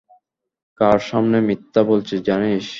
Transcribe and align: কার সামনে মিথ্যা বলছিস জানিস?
কার 0.79 0.99
সামনে 1.09 1.37
মিথ্যা 1.47 1.81
বলছিস 1.83 2.19
জানিস? 2.21 2.65